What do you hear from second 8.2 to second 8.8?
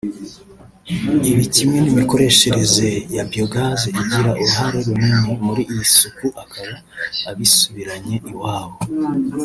iwabo